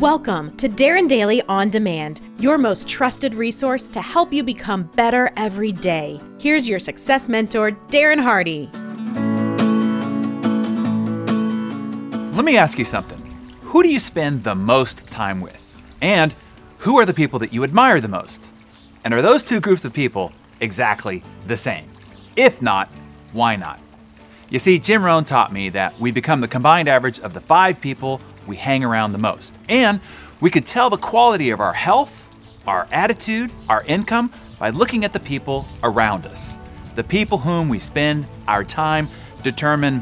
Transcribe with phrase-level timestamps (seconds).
[0.00, 5.30] Welcome to Darren Daily On Demand, your most trusted resource to help you become better
[5.36, 6.18] every day.
[6.38, 8.70] Here's your success mentor, Darren Hardy.
[12.34, 13.20] Let me ask you something.
[13.60, 15.62] Who do you spend the most time with?
[16.00, 16.34] And
[16.78, 18.50] who are the people that you admire the most?
[19.04, 21.90] And are those two groups of people exactly the same?
[22.36, 22.88] If not,
[23.34, 23.78] why not?
[24.48, 27.82] You see, Jim Rohn taught me that we become the combined average of the five
[27.82, 29.54] people we hang around the most.
[29.68, 30.00] And
[30.40, 32.28] we could tell the quality of our health,
[32.66, 36.58] our attitude, our income by looking at the people around us.
[36.94, 39.08] The people whom we spend our time
[39.42, 40.00] determine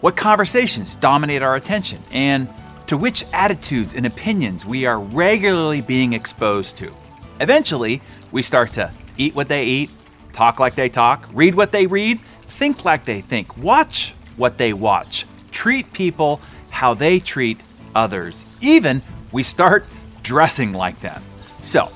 [0.00, 2.48] what conversations dominate our attention and
[2.86, 6.94] to which attitudes and opinions we are regularly being exposed to.
[7.40, 8.00] Eventually,
[8.32, 9.90] we start to eat what they eat,
[10.32, 14.72] talk like they talk, read what they read, think like they think, watch what they
[14.72, 17.60] watch, treat people how they treat
[17.98, 18.46] others.
[18.60, 19.02] Even
[19.32, 19.84] we start
[20.22, 21.22] dressing like them.
[21.60, 21.90] So,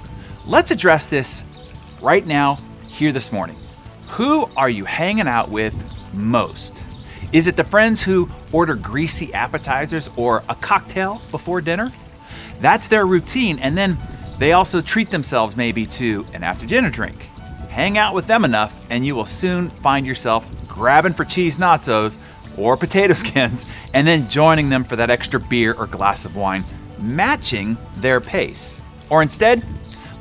[0.46, 1.44] let's address this
[2.00, 3.56] right now, here this morning.
[4.10, 5.74] Who are you hanging out with
[6.12, 6.84] most?
[7.32, 11.90] Is it the friends who order greasy appetizers or a cocktail before dinner?
[12.60, 13.96] That's their routine, and then
[14.38, 17.28] they also treat themselves maybe to an after dinner drink.
[17.70, 22.18] Hang out with them enough, and you will soon find yourself grabbing for cheese nachos
[22.56, 26.64] or potato skins and then joining them for that extra beer or glass of wine,
[26.98, 28.80] matching their pace.
[29.10, 29.64] Or instead,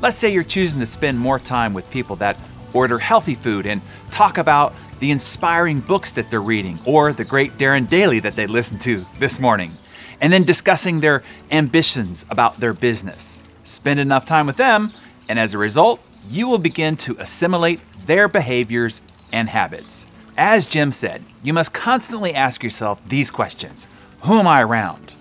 [0.00, 2.36] let's say you're choosing to spend more time with people that
[2.74, 7.52] order healthy food and talk about the inspiring books that they're reading, or the great
[7.54, 9.76] Darren Daily that they listened to this morning,
[10.20, 13.40] and then discussing their ambitions about their business.
[13.64, 14.92] Spend enough time with them,
[15.28, 20.06] and as a result, you will begin to assimilate their behaviors and habits.
[20.36, 23.86] As Jim said, you must constantly ask yourself these questions
[24.22, 25.12] Who am I around?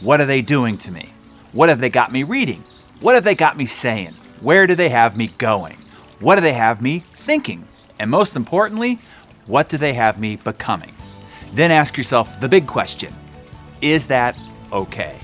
[0.00, 1.12] What are they doing to me?
[1.52, 2.62] What have they got me reading?
[3.00, 4.14] What have they got me saying?
[4.40, 5.76] Where do they have me going?
[6.20, 7.66] What do they have me thinking?
[7.98, 9.00] And most importantly,
[9.46, 10.94] what do they have me becoming?
[11.52, 13.12] Then ask yourself the big question
[13.80, 14.38] Is that
[14.72, 15.18] okay?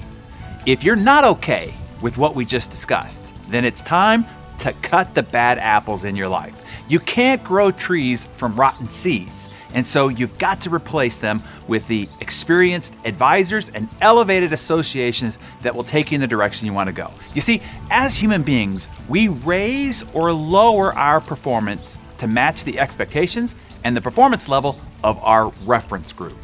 [0.67, 4.27] If you're not okay with what we just discussed, then it's time
[4.59, 6.55] to cut the bad apples in your life.
[6.89, 11.87] You can't grow trees from rotten seeds, and so you've got to replace them with
[11.89, 16.89] the experienced advisors and elevated associations that will take you in the direction you want
[16.89, 17.11] to go.
[17.35, 23.57] You see, as human beings, we raise or lower our performance to match the expectations
[23.85, 26.37] and the performance level of our reference group.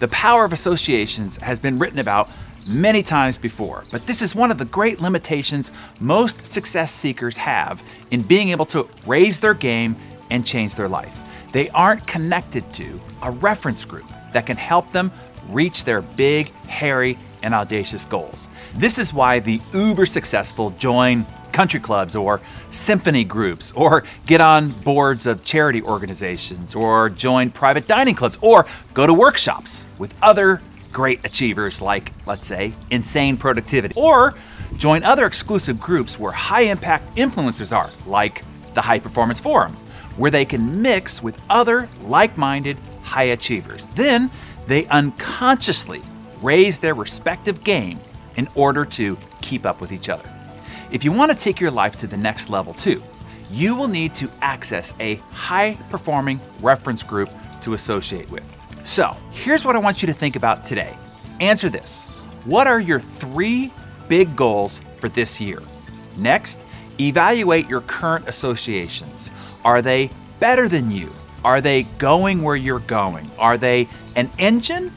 [0.00, 2.28] The power of associations has been written about
[2.66, 5.70] many times before, but this is one of the great limitations
[6.00, 9.96] most success seekers have in being able to raise their game
[10.30, 11.22] and change their life.
[11.52, 15.12] They aren't connected to a reference group that can help them
[15.48, 18.48] reach their big, hairy, and audacious goals.
[18.74, 24.70] This is why the uber successful join country clubs or symphony groups, or get on
[24.70, 30.60] boards of charity organizations, or join private dining clubs, or go to workshops with other
[30.94, 34.34] great achievers like, let's say, Insane Productivity, or
[34.78, 39.72] join other exclusive groups where high impact influencers are, like the High Performance Forum,
[40.16, 43.88] where they can mix with other like minded high achievers.
[43.88, 44.30] Then
[44.66, 46.00] they unconsciously
[46.40, 48.00] raise their respective game
[48.36, 50.30] in order to keep up with each other.
[50.90, 53.02] If you want to take your life to the next level too,
[53.50, 57.30] you will need to access a high performing reference group
[57.62, 58.50] to associate with.
[58.82, 60.96] So, here's what I want you to think about today.
[61.40, 62.06] Answer this
[62.44, 63.72] What are your three
[64.08, 65.62] big goals for this year?
[66.16, 66.60] Next,
[67.00, 69.30] evaluate your current associations.
[69.64, 71.10] Are they better than you?
[71.44, 73.30] Are they going where you're going?
[73.38, 74.92] Are they an engine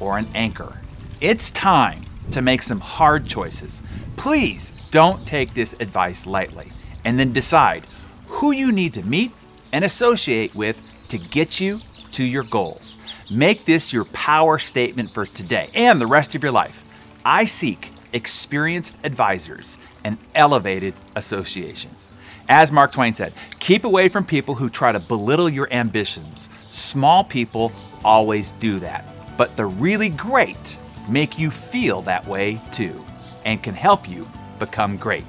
[0.00, 0.80] or an anchor?
[1.20, 3.82] It's time to make some hard choices.
[4.16, 6.72] Please don't take this advice lightly
[7.04, 7.86] and then decide
[8.26, 9.32] who you need to meet
[9.72, 11.80] and associate with to get you
[12.16, 12.96] to your goals.
[13.30, 16.82] Make this your power statement for today and the rest of your life.
[17.26, 22.10] I seek experienced advisors and elevated associations.
[22.48, 26.48] As Mark Twain said, keep away from people who try to belittle your ambitions.
[26.70, 27.70] Small people
[28.02, 29.04] always do that.
[29.36, 30.78] But the really great
[31.10, 33.04] make you feel that way too
[33.44, 34.26] and can help you
[34.58, 35.26] become great.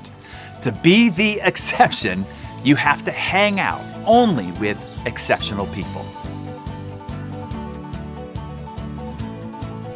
[0.62, 2.26] To be the exception,
[2.64, 6.06] you have to hang out only with exceptional people.